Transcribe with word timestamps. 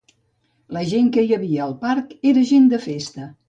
La 0.77 0.83
gent 0.93 1.11
que 1.17 1.27
hi 1.27 1.37
havia 1.39 1.61
al 1.67 1.77
parc 1.85 2.19
era 2.33 2.47
gent 2.55 2.69
de 2.77 2.85
festa. 2.91 3.33